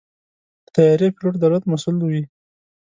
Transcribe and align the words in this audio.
د 0.65 0.67
طیارې 0.75 1.07
پيلوټ 1.15 1.33
د 1.39 1.43
الوت 1.47 1.63
مسؤل 1.71 1.95
وي. 2.07 2.23